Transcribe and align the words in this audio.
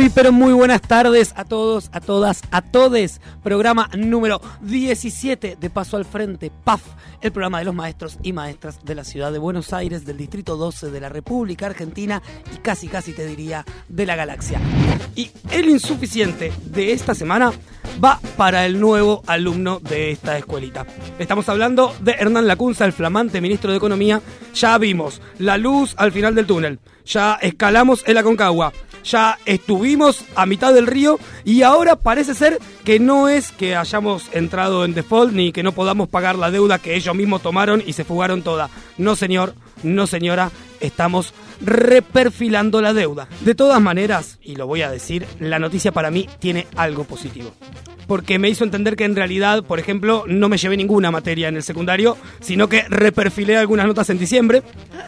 Muy, 0.00 0.08
pero 0.08 0.32
muy 0.32 0.54
buenas 0.54 0.80
tardes 0.80 1.34
a 1.36 1.44
todos, 1.44 1.90
a 1.92 2.00
todas, 2.00 2.40
a 2.50 2.62
todes. 2.62 3.20
Programa 3.42 3.90
número 3.98 4.40
17 4.62 5.58
de 5.60 5.68
Paso 5.68 5.98
al 5.98 6.06
Frente, 6.06 6.50
PAF, 6.64 6.80
el 7.20 7.32
programa 7.32 7.58
de 7.58 7.66
los 7.66 7.74
maestros 7.74 8.16
y 8.22 8.32
maestras 8.32 8.82
de 8.82 8.94
la 8.94 9.04
ciudad 9.04 9.30
de 9.30 9.38
Buenos 9.38 9.74
Aires, 9.74 10.06
del 10.06 10.16
Distrito 10.16 10.56
12 10.56 10.90
de 10.90 11.00
la 11.02 11.10
República 11.10 11.66
Argentina 11.66 12.22
y 12.50 12.60
casi, 12.60 12.88
casi 12.88 13.12
te 13.12 13.26
diría, 13.26 13.66
de 13.90 14.06
la 14.06 14.16
galaxia. 14.16 14.58
Y 15.16 15.32
el 15.50 15.68
insuficiente 15.68 16.50
de 16.64 16.92
esta 16.94 17.14
semana 17.14 17.52
va 18.02 18.18
para 18.38 18.64
el 18.64 18.80
nuevo 18.80 19.22
alumno 19.26 19.80
de 19.80 20.12
esta 20.12 20.38
escuelita. 20.38 20.86
Estamos 21.18 21.46
hablando 21.50 21.94
de 22.00 22.12
Hernán 22.12 22.46
Lacunza, 22.46 22.86
el 22.86 22.94
flamante 22.94 23.42
ministro 23.42 23.70
de 23.70 23.76
Economía. 23.76 24.22
Ya 24.54 24.78
vimos 24.78 25.20
la 25.36 25.58
luz 25.58 25.92
al 25.98 26.10
final 26.10 26.34
del 26.34 26.46
túnel, 26.46 26.78
ya 27.04 27.34
escalamos 27.34 28.02
el 28.06 28.16
Aconcagua 28.16 28.72
ya 29.04 29.38
estuvimos 29.46 30.24
a 30.34 30.46
mitad 30.46 30.72
del 30.72 30.86
río 30.86 31.18
y 31.44 31.62
ahora 31.62 31.96
parece 31.96 32.34
ser 32.34 32.58
que 32.84 32.98
no 32.98 33.28
es 33.28 33.52
que 33.52 33.76
hayamos 33.76 34.24
entrado 34.32 34.84
en 34.84 34.94
default 34.94 35.32
ni 35.32 35.52
que 35.52 35.62
no 35.62 35.72
podamos 35.72 36.08
pagar 36.08 36.36
la 36.36 36.50
deuda 36.50 36.78
que 36.78 36.96
ellos 36.96 37.14
mismos 37.14 37.42
tomaron 37.42 37.82
y 37.84 37.92
se 37.92 38.04
fugaron 38.04 38.42
toda. 38.42 38.70
No 38.98 39.16
señor, 39.16 39.54
no 39.82 40.06
señora, 40.06 40.50
estamos 40.80 41.34
reperfilando 41.60 42.80
la 42.80 42.92
deuda. 42.92 43.28
De 43.40 43.54
todas 43.54 43.80
maneras, 43.80 44.38
y 44.42 44.56
lo 44.56 44.66
voy 44.66 44.82
a 44.82 44.90
decir, 44.90 45.26
la 45.38 45.58
noticia 45.58 45.92
para 45.92 46.10
mí 46.10 46.28
tiene 46.38 46.66
algo 46.76 47.04
positivo 47.04 47.52
porque 48.10 48.40
me 48.40 48.48
hizo 48.48 48.64
entender 48.64 48.96
que 48.96 49.04
en 49.04 49.14
realidad, 49.14 49.62
por 49.62 49.78
ejemplo, 49.78 50.24
no 50.26 50.48
me 50.48 50.58
llevé 50.58 50.76
ninguna 50.76 51.12
materia 51.12 51.46
en 51.46 51.54
el 51.54 51.62
secundario, 51.62 52.16
sino 52.40 52.68
que 52.68 52.82
reperfilé 52.88 53.56
algunas 53.56 53.86
notas 53.86 54.10
en 54.10 54.18
diciembre. 54.18 54.64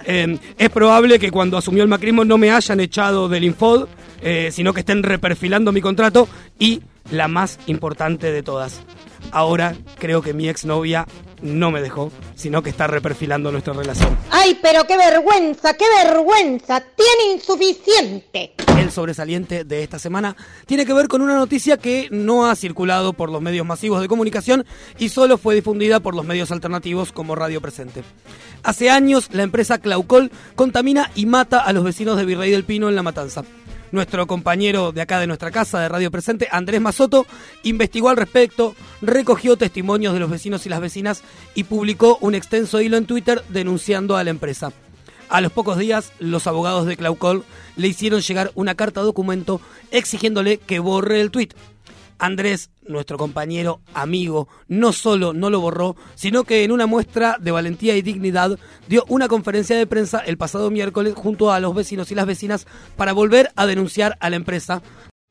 Eh, 0.07 0.39
es 0.57 0.71
probable 0.71 1.19
que 1.19 1.33
cuando 1.33 1.59
asumió 1.59 1.83
el 1.83 1.89
macrismo 1.89 2.25
no 2.25 2.39
me 2.39 2.53
hayan 2.53 2.79
echado 2.79 3.29
del 3.29 3.43
Infod, 3.43 3.89
eh, 4.21 4.51
sino 4.53 4.73
que 4.73 4.81
estén 4.81 5.03
reperfilando 5.03 5.73
mi 5.73 5.81
contrato 5.81 6.29
y 6.61 6.83
la 7.11 7.27
más 7.27 7.59
importante 7.67 8.31
de 8.31 8.45
todas. 8.45 8.81
Ahora 9.33 9.75
creo 9.99 10.23
que 10.23 10.33
mi 10.33 10.49
exnovia 10.49 11.05
no 11.43 11.71
me 11.71 11.83
dejó, 11.83 12.11
sino 12.35 12.63
que 12.63 12.71
está 12.71 12.87
reperfilando 12.87 13.53
nuestra 13.53 13.73
relación. 13.73 14.17
¡Ay, 14.31 14.59
pero 14.63 14.85
qué 14.87 14.97
vergüenza, 14.97 15.75
qué 15.75 15.85
vergüenza! 16.05 16.81
¡Tiene 16.81 17.35
insuficiente! 17.35 18.55
El 18.79 18.91
sobresaliente 18.91 19.65
de 19.65 19.83
esta 19.83 19.99
semana 19.99 20.37
tiene 20.67 20.87
que 20.87 20.95
ver 20.95 21.09
con 21.09 21.21
una 21.21 21.35
noticia 21.35 21.77
que 21.77 22.09
no 22.11 22.47
ha 22.47 22.57
circulado 22.57 23.13
por 23.13 23.31
los 23.31 23.43
medios 23.43 23.67
masivos 23.67 24.01
de 24.01 24.09
comunicación 24.09 24.65
y 24.99 25.09
solo 25.09 25.39
fue 25.39 25.55
difundida 25.55 26.01
por 26.01 26.15
los 26.15 26.25
medios 26.25 26.51
alternativos 26.51 27.13
como 27.13 27.35
Radio 27.35 27.61
Presente. 27.61 28.03
Hace 28.63 28.91
años 28.91 29.29
la 29.33 29.43
empresa 29.43 29.79
Claucol 29.79 30.31
contamina 30.55 31.11
y 31.15 31.27
mata 31.27 31.61
a 31.61 31.73
los 31.73 31.85
vecinos 31.85 32.17
de 32.17 32.25
Virrey 32.25 32.51
del 32.51 32.65
Pino 32.65 32.89
en 32.89 32.97
La 32.97 33.03
Matanza. 33.03 33.45
Nuestro 33.93 34.27
compañero 34.27 34.91
de 34.91 35.03
acá 35.03 35.21
de 35.21 35.27
nuestra 35.27 35.51
casa 35.51 35.79
de 35.79 35.89
Radio 35.91 36.11
Presente, 36.11 36.49
Andrés 36.51 36.81
Mazoto, 36.81 37.27
investigó 37.63 38.09
al 38.09 38.17
respecto, 38.17 38.75
recogió 39.03 39.59
testimonios 39.59 40.15
de 40.15 40.21
los 40.21 40.31
vecinos 40.31 40.65
y 40.65 40.71
las 40.71 40.81
vecinas 40.81 41.23
y 41.55 41.65
publicó 41.65 42.17
un 42.23 42.35
extenso 42.35 42.81
hilo 42.81 42.97
en 42.97 43.05
Twitter 43.05 43.45
denunciando 43.51 44.17
a 44.17 44.25
la 44.25 44.31
empresa. 44.31 44.73
A 45.29 45.43
los 45.43 45.53
pocos 45.53 45.77
días, 45.77 46.11
los 46.19 46.47
abogados 46.47 46.87
de 46.87 46.97
Claucol 46.97 47.45
le 47.77 47.89
hicieron 47.89 48.23
llegar 48.23 48.51
una 48.55 48.75
carta 48.75 49.03
documento 49.03 49.61
exigiéndole 49.91 50.57
que 50.57 50.79
borre 50.79 51.21
el 51.21 51.31
tuit. 51.31 51.53
Andrés, 52.23 52.71
nuestro 52.87 53.19
compañero, 53.19 53.81
amigo, 53.95 54.47
no 54.69 54.93
solo 54.93 55.33
no 55.33 55.51
lo 55.51 55.61
borró, 55.61 55.97
sino 56.15 56.45
que 56.45 56.63
en 56.63 56.71
una 56.71 56.87
muestra 56.87 57.37
de 57.41 57.51
valentía 57.51 57.97
y 57.97 58.03
dignidad 58.03 58.61
dio 58.87 59.05
una 59.09 59.27
conferencia 59.27 59.77
de 59.77 59.89
prensa 59.89 60.21
el 60.21 60.39
pasado 60.39 60.71
miércoles 60.71 61.15
junto 61.17 61.51
a 61.51 61.59
los 61.59 61.75
vecinos 61.75 62.13
y 62.13 62.15
las 62.15 62.27
vecinas 62.27 62.69
para 62.97 63.13
volver 63.13 63.51
a 63.57 63.67
denunciar 63.67 64.19
a 64.21 64.31
la 64.31 64.37
empresa. 64.37 64.83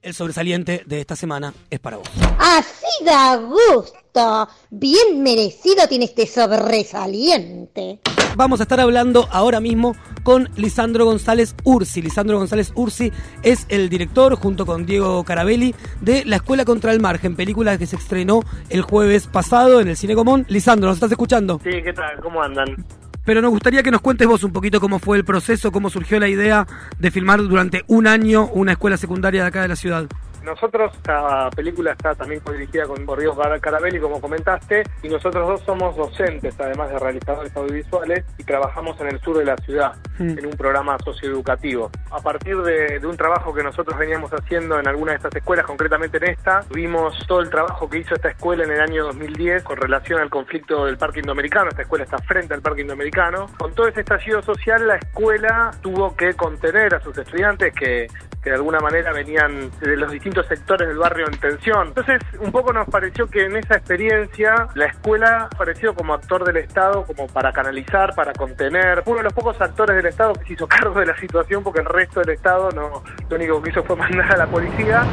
El 0.02 0.14
sobresaliente 0.14 0.84
de 0.86 1.00
esta 1.00 1.16
semana 1.16 1.54
es 1.70 1.80
para 1.80 1.96
vos. 1.96 2.10
Así 2.38 3.06
da 3.06 3.38
gusto. 3.38 4.50
Bien 4.70 5.24
merecido 5.24 5.88
tiene 5.88 6.06
este 6.06 6.28
sobresaliente. 6.28 8.02
Vamos 8.36 8.60
a 8.60 8.64
estar 8.64 8.82
hablando 8.82 9.30
ahora 9.32 9.62
mismo 9.62 9.96
con 10.24 10.50
Lisandro 10.56 11.06
González 11.06 11.56
Ursi. 11.64 12.02
Lisandro 12.02 12.38
González 12.38 12.72
Ursi 12.76 13.12
es 13.44 13.66
el 13.70 13.90
director, 13.90 14.36
junto 14.36 14.66
con 14.66 14.86
Diego 14.86 15.24
Carabelli, 15.24 15.76
de 16.02 16.26
La 16.26 16.38
Escuela 16.38 16.66
contra 16.66 16.92
el 16.92 17.00
Margen, 17.00 17.36
película 17.36 17.78
que 17.78 17.86
se 17.86 17.96
estrenó 17.96 18.42
el 18.70 18.82
jueves 18.82 19.28
pasado 19.28 19.82
en 19.82 19.88
el 19.88 19.98
Cine 19.98 20.16
Común. 20.16 20.46
Lisandro, 20.50 20.88
¿nos 20.88 20.98
estás 20.98 21.12
escuchando? 21.12 21.60
Sí, 21.64 21.82
¿qué 21.84 21.94
tal? 21.94 22.20
¿Cómo 22.22 22.42
andan? 22.42 22.86
Pero 23.24 23.42
nos 23.42 23.52
gustaría 23.52 23.84
que 23.84 23.92
nos 23.92 24.02
cuentes 24.02 24.28
vos 24.28 24.44
un 24.44 24.52
poquito 24.52 24.80
cómo 24.80 24.98
fue 24.98 25.18
el 25.18 25.24
proceso, 25.24 25.72
cómo 25.72 25.90
surgió 25.90 26.20
la 26.20 26.28
idea 26.28 26.66
de 26.98 27.12
filmar 27.12 27.40
durante 27.40 27.84
un 27.88 28.08
año 28.08 28.48
una 28.48 28.72
escuela 28.72 28.98
secundaria 28.98 29.44
de 29.44 29.48
acá 29.48 29.62
de 29.62 29.68
la 29.68 29.76
ciudad. 29.76 30.08
Nosotros, 30.44 30.92
esta 30.96 31.50
película 31.52 31.92
está 31.92 32.16
también 32.16 32.42
dirigida 32.52 32.86
con 32.86 33.06
Borrigo 33.06 33.36
Carabelli, 33.62 34.00
como 34.00 34.20
comentaste, 34.20 34.84
y 35.04 35.10
nosotros 35.10 35.48
dos 35.48 35.62
somos 35.62 35.96
docentes, 35.96 36.60
además 36.60 36.90
de 36.90 37.00
realizadores 37.00 37.56
audiovisuales, 37.56 38.26
y 38.38 38.44
trabajamos 38.44 39.00
en 39.02 39.08
el 39.08 39.20
sur 39.20 39.38
de 39.38 39.46
la 39.46 39.56
ciudad, 39.58 39.94
en 40.20 40.46
un 40.46 40.54
programa 40.54 40.98
socioeducativo. 41.04 41.92
A 42.12 42.20
partir 42.20 42.58
de, 42.58 43.00
de, 43.00 43.08
un 43.08 43.18
trabajo 43.18 43.54
que 43.54 43.64
nosotros 43.64 43.98
veníamos 43.98 44.32
haciendo 44.32 44.80
en 44.80 44.88
alguna 44.88 45.12
de 45.12 45.18
estas 45.18 45.36
escuelas, 45.36 45.66
concretamente 45.66 46.18
en 46.18 46.32
esta, 46.32 46.62
vimos 46.74 47.26
todo 47.28 47.42
el 47.42 47.50
trabajo 47.50 47.90
que 47.90 48.00
hizo 48.00 48.16
esta 48.16 48.30
escuela 48.30 48.64
en 48.64 48.72
el 48.72 48.82
año 48.82 49.06
2010 49.06 49.64
con 49.64 49.78
relación 49.78 50.22
al 50.22 50.30
conflicto 50.30 50.86
del 50.86 50.98
Parque 50.98 51.20
Indoamericano. 51.20 51.70
Esta 51.70 51.84
escuela 51.84 52.04
está 52.06 52.18
frente 52.20 52.54
al 52.54 52.62
Parque 52.62 52.82
Indoamericano. 52.82 53.48
Con 53.58 53.74
todo 53.74 53.88
ese 53.88 54.02
estallido 54.02 54.42
social, 54.42 54.88
la 54.88 54.96
escuela 54.96 55.72
tuvo 55.82 56.16
que 56.16 56.34
contener 56.34 56.96
a 56.96 57.00
sus 57.00 57.18
estudiantes 57.18 57.74
que 57.74 58.08
que 58.42 58.50
de 58.50 58.56
alguna 58.56 58.80
manera 58.80 59.14
venían 59.14 59.70
de 59.80 59.98
los 59.98 60.12
distintos 60.12 60.48
sectores 60.48 60.88
del 60.88 60.98
barrio 60.98 61.28
en 61.28 61.40
tensión. 61.40 61.90
Entonces, 61.90 62.22
un 62.40 62.52
poco 62.52 62.74
nos 62.74 62.88
pareció 62.88 63.28
que 63.28 63.46
en 63.46 63.56
esa 63.56 63.76
experiencia 63.76 64.68
la 64.74 64.86
escuela 64.88 65.48
apareció 65.52 65.94
como 65.94 66.14
actor 66.14 66.44
del 66.44 66.58
Estado, 66.58 67.06
como 67.06 67.28
para 67.28 67.52
canalizar, 67.52 68.16
para 68.16 68.34
contener. 68.34 69.04
Uno 69.06 69.18
de 69.18 69.24
los 69.24 69.34
pocos 69.34 69.60
actores 69.62 69.96
del 69.96 70.08
Estado 70.08 70.34
que 70.34 70.46
se 70.46 70.54
hizo 70.54 70.68
cargo 70.68 71.00
de 71.00 71.06
la 71.06 71.18
situación 71.20 71.64
porque 71.64 71.82
el 71.82 71.86
resto 71.86 72.20
del 72.22 72.30
Estado 72.30 72.70
no, 72.72 73.04
lo 73.30 73.36
único 73.36 73.62
que 73.62 73.70
hizo 73.70 73.84
fue 73.84 73.96
mandar 73.98 74.34
a 74.34 74.38
la 74.38 74.48
policía. 74.48 75.06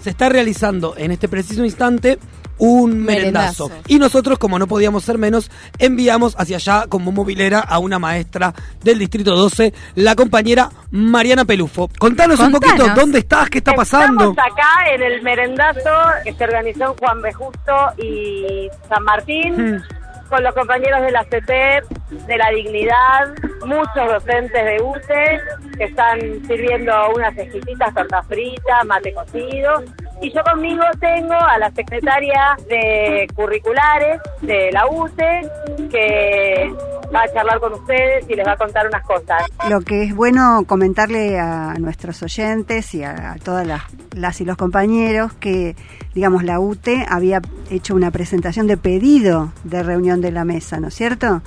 Se 0.00 0.10
está 0.10 0.28
realizando 0.28 0.94
en 0.96 1.10
este 1.10 1.26
preciso 1.26 1.64
instante 1.64 2.18
un 2.58 2.98
merendazo. 3.04 3.68
Merendazo. 3.68 3.88
Y 3.88 3.98
nosotros, 3.98 4.38
como 4.38 4.58
no 4.58 4.66
podíamos 4.66 5.04
ser 5.04 5.18
menos, 5.18 5.50
enviamos 5.78 6.34
hacia 6.38 6.56
allá 6.56 6.86
como 6.88 7.12
movilera 7.12 7.60
a 7.60 7.78
una 7.78 7.98
maestra 7.98 8.54
del 8.82 8.98
Distrito 8.98 9.34
12, 9.36 9.72
la 9.96 10.14
compañera 10.14 10.70
Mariana 10.90 11.44
Pelufo. 11.44 11.88
Contanos, 11.98 12.40
un 12.40 12.52
poquito, 12.52 12.88
¿dónde 12.94 13.18
estás? 13.20 13.50
¿Qué 13.50 13.58
está 13.58 13.72
pasando? 13.74 14.30
Estamos 14.30 14.52
acá 14.52 14.94
en 14.94 15.02
el 15.02 15.22
merendazo 15.22 15.90
que 16.24 16.32
se 16.32 16.44
organizó 16.44 16.84
en 16.84 16.94
Juan 16.94 17.22
B. 17.22 17.32
Justo 17.32 17.72
y 17.98 18.68
San 18.88 19.02
Martín, 19.04 19.76
Mm. 19.76 19.82
con 20.28 20.42
los 20.42 20.54
compañeros 20.54 21.02
de 21.02 21.10
la 21.12 21.24
CT, 21.24 21.82
de 22.26 22.36
la 22.36 22.50
Dignidad, 22.50 23.34
muchos 23.64 24.06
docentes 24.12 24.64
de 24.64 24.82
UTE 24.82 25.40
que 25.78 25.84
están 25.84 26.18
sirviendo 26.46 26.92
unas 27.14 27.36
exquisitas 27.38 27.94
tortas 27.94 28.26
fritas, 28.26 28.84
mate 28.86 29.12
cocido. 29.14 29.82
Y 30.22 30.32
yo 30.32 30.42
conmigo 30.42 30.82
tengo 30.98 31.34
a 31.34 31.58
la 31.58 31.70
secretaria 31.72 32.56
de 32.68 33.26
curriculares 33.34 34.20
de 34.40 34.72
la 34.72 34.86
UTE 34.86 35.42
que 35.90 36.72
va 37.14 37.22
a 37.22 37.32
charlar 37.32 37.60
con 37.60 37.74
ustedes 37.74 38.28
y 38.28 38.34
les 38.34 38.46
va 38.46 38.52
a 38.52 38.56
contar 38.56 38.86
unas 38.86 39.04
cosas. 39.04 39.44
Lo 39.68 39.80
que 39.80 40.04
es 40.04 40.14
bueno 40.14 40.64
comentarle 40.66 41.38
a 41.38 41.74
nuestros 41.74 42.22
oyentes 42.22 42.94
y 42.94 43.04
a, 43.04 43.32
a 43.32 43.36
todas 43.36 43.66
las, 43.66 43.82
las 44.12 44.40
y 44.40 44.44
los 44.44 44.56
compañeros 44.56 45.34
que, 45.34 45.76
digamos, 46.14 46.44
la 46.44 46.60
UTE 46.60 47.04
había 47.08 47.40
hecho 47.70 47.94
una 47.94 48.10
presentación 48.10 48.66
de 48.66 48.76
pedido 48.76 49.52
de 49.64 49.82
reunión 49.82 50.20
de 50.20 50.32
la 50.32 50.44
mesa, 50.44 50.80
¿no 50.80 50.88
es 50.88 50.94
cierto? 50.94 51.42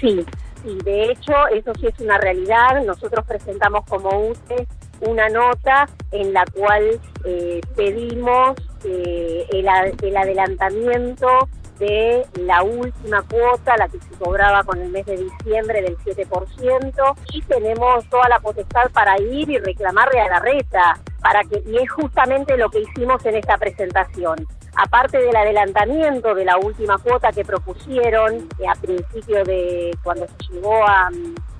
Sí, 0.00 0.24
sí, 0.62 0.78
de 0.84 1.12
hecho 1.12 1.32
eso 1.54 1.72
sí 1.78 1.86
es 1.86 2.00
una 2.00 2.18
realidad. 2.18 2.82
Nosotros 2.84 3.24
presentamos 3.26 3.84
como 3.86 4.30
UTE 4.30 4.66
una 5.00 5.28
nota 5.28 5.88
en 6.12 6.32
la 6.32 6.44
cual 6.46 7.00
eh, 7.24 7.60
pedimos 7.76 8.56
eh, 8.84 9.46
el, 9.50 9.68
el 10.02 10.16
adelantamiento 10.16 11.48
de 11.78 12.26
la 12.40 12.62
última 12.62 13.22
cuota, 13.22 13.76
la 13.76 13.88
que 13.88 14.00
se 14.00 14.10
cobraba 14.18 14.64
con 14.64 14.80
el 14.80 14.90
mes 14.90 15.06
de 15.06 15.16
diciembre 15.16 15.82
del 15.82 15.96
7%, 15.98 17.14
y 17.32 17.42
tenemos 17.42 18.08
toda 18.08 18.28
la 18.28 18.40
potestad 18.40 18.90
para 18.92 19.20
ir 19.20 19.48
y 19.48 19.58
reclamarle 19.58 20.20
a 20.20 20.28
la 20.28 20.40
reta, 20.40 20.98
para 21.20 21.42
que, 21.44 21.62
y 21.66 21.78
es 21.78 21.90
justamente 21.90 22.56
lo 22.56 22.68
que 22.70 22.80
hicimos 22.80 23.24
en 23.26 23.36
esta 23.36 23.58
presentación. 23.58 24.46
Aparte 24.76 25.18
del 25.18 25.34
adelantamiento 25.34 26.34
de 26.34 26.44
la 26.44 26.56
última 26.56 26.98
cuota 26.98 27.32
que 27.32 27.44
propusieron 27.44 28.48
eh, 28.58 28.68
a 28.68 28.74
principio 28.74 29.42
de 29.44 29.96
cuando 30.02 30.26
se 30.26 30.54
llegó 30.54 30.86
a 30.86 31.10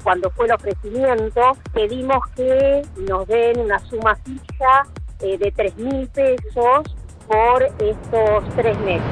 cuando 0.02 0.30
fue 0.30 0.46
el 0.46 0.52
ofrecimiento, 0.52 1.56
pedimos 1.72 2.18
que 2.36 2.82
nos 3.08 3.26
den 3.26 3.60
una 3.60 3.78
suma 3.80 4.16
fija 4.16 4.86
eh, 5.20 5.36
de 5.38 5.50
tres 5.52 5.76
mil 5.76 6.06
pesos 6.08 6.96
por 7.26 7.62
estos 7.62 8.54
tres 8.56 8.78
meses. 8.80 9.02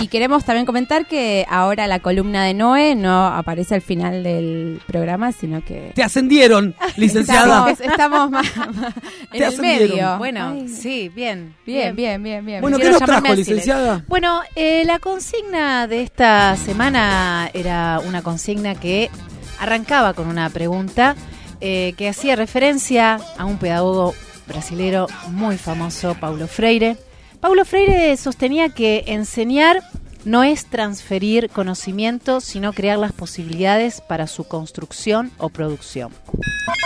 Y 0.00 0.06
queremos 0.06 0.44
también 0.44 0.64
comentar 0.64 1.06
que 1.06 1.44
ahora 1.50 1.88
la 1.88 1.98
columna 1.98 2.44
de 2.44 2.54
Noé 2.54 2.94
no 2.94 3.26
aparece 3.26 3.74
al 3.74 3.80
final 3.82 4.22
del 4.22 4.80
programa, 4.86 5.32
sino 5.32 5.64
que... 5.64 5.90
Te 5.94 6.04
ascendieron, 6.04 6.74
licenciada. 6.96 7.68
Estamos, 7.70 7.80
estamos 7.80 8.30
más, 8.30 8.56
más 8.76 8.94
en 9.22 9.30
Te 9.32 9.38
el 9.38 9.44
ascendieron. 9.44 9.88
medio. 9.90 10.18
Bueno, 10.18 10.50
Ay. 10.54 10.68
sí, 10.68 11.08
bien. 11.08 11.56
Bien, 11.66 11.96
bien, 11.96 12.22
bien, 12.22 12.46
bien. 12.46 12.60
Bueno, 12.60 12.78
¿qué 12.78 12.90
nos 12.90 13.00
trajo, 13.02 13.34
licenciada? 13.34 14.04
Bueno, 14.06 14.40
eh, 14.54 14.84
la 14.84 15.00
consigna 15.00 15.88
de 15.88 16.02
esta 16.02 16.54
semana 16.56 17.50
era 17.52 18.00
una 18.06 18.22
consigna 18.22 18.76
que 18.76 19.10
arrancaba 19.58 20.14
con 20.14 20.28
una 20.28 20.48
pregunta 20.50 21.16
eh, 21.60 21.94
que 21.96 22.08
hacía 22.08 22.36
referencia 22.36 23.18
a 23.36 23.44
un 23.44 23.58
pedagogo 23.58 24.14
brasilero 24.46 25.06
muy 25.30 25.58
famoso, 25.58 26.14
Paulo 26.18 26.46
Freire. 26.46 26.96
Paulo 27.40 27.64
Freire 27.64 28.16
sostenía 28.16 28.68
que 28.70 29.04
enseñar 29.06 29.82
no 30.24 30.44
es 30.44 30.66
transferir 30.66 31.48
conocimiento, 31.50 32.40
sino 32.40 32.72
crear 32.72 32.98
las 32.98 33.12
posibilidades 33.12 34.00
para 34.00 34.26
su 34.26 34.44
construcción 34.44 35.30
o 35.38 35.48
producción. 35.48 36.12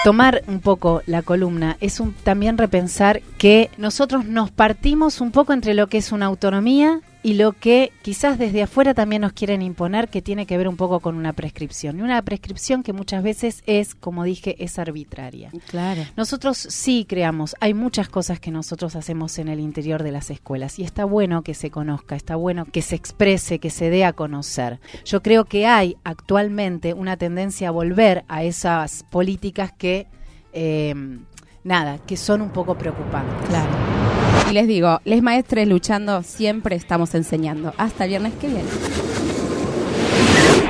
Tomar 0.05 0.43
un 0.47 0.61
poco 0.61 1.03
la 1.07 1.23
columna 1.23 1.77
es 1.81 2.01
también 2.25 2.59
repensar 2.59 3.23
que 3.39 3.71
nosotros 3.79 4.25
nos 4.25 4.51
partimos 4.51 5.21
un 5.21 5.33
poco 5.33 5.53
entre 5.53 5.75
lo 5.75 5.89
que 5.89 5.99
es 5.99 6.13
una 6.13 6.27
autonomía 6.27 7.01
y 7.23 7.35
lo 7.35 7.53
que 7.53 7.93
quizás 8.03 8.39
desde 8.39 8.63
afuera 8.63 8.95
también 8.95 9.23
nos 9.23 9.33
quieren 9.33 9.63
imponer, 9.63 10.09
que 10.09 10.23
tiene 10.23 10.47
que 10.47 10.57
ver 10.57 10.69
un 10.69 10.77
poco 10.77 11.01
con 11.01 11.17
una 11.17 11.33
prescripción. 11.33 11.99
Y 11.99 12.03
una 12.03 12.21
prescripción 12.23 12.83
que 12.83 12.93
muchas 12.93 13.23
veces 13.23 13.63
es, 13.67 13.95
como 13.95 14.25
dije, 14.25 14.57
es 14.63 14.79
arbitraria. 14.79 15.51
Claro. 15.69 16.03
Nosotros 16.17 16.59
sí 16.59 17.07
creamos, 17.09 17.55
hay 17.61 17.75
muchas 17.75 18.09
cosas 18.09 18.41
que 18.41 18.51
nosotros 18.51 18.97
hacemos 18.97 19.39
en 19.39 19.49
el 19.49 19.61
interior 19.61 20.03
de 20.03 20.11
las 20.11 20.31
escuelas 20.31 20.79
y 20.79 20.85
está 20.85 21.05
bueno 21.05 21.43
que 21.43 21.55
se 21.55 21.71
conozca, 21.71 22.17
está 22.17 22.35
bueno 22.35 22.65
que 22.65 22.83
se 22.83 22.97
exprese, 22.97 23.61
que 23.61 23.71
se 23.71 23.91
dé 23.91 24.05
a 24.05 24.13
conocer. 24.13 24.81
Yo 25.05 25.23
creo 25.23 25.45
que 25.45 25.67
hay 25.67 25.97
actualmente 26.05 26.93
una 26.93 27.17
tendencia 27.17 27.69
a 27.69 27.71
volver 27.71 28.25
a 28.29 28.43
esas 28.43 29.05
políticas 29.05 29.73
que, 29.73 30.09
eh, 30.53 30.95
nada, 31.63 31.99
que 31.99 32.17
son 32.17 32.43
un 32.43 32.51
poco 32.51 32.77
preocupantes. 32.77 33.49
Claro. 33.49 33.82
Y 34.51 34.53
les 34.53 34.67
digo, 34.67 35.01
les 35.05 35.23
maestres 35.23 35.69
luchando 35.69 36.23
siempre 36.23 36.77
estamos 36.77 37.15
enseñando. 37.15 37.73
Hasta 37.79 38.05
el 38.05 38.11
viernes 38.11 38.33
que 38.41 38.49
viene. 38.49 38.69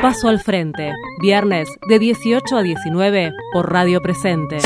Paso 0.01 0.29
al 0.29 0.41
frente, 0.41 0.93
viernes 1.21 1.69
de 1.89 1.99
18 1.99 2.57
a 2.57 2.63
19 2.63 3.33
por 3.53 3.73
Radio 3.73 4.01
Presente. 4.01 4.59